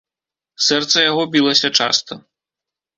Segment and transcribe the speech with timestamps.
[0.69, 2.13] Сэрца яго білася часта.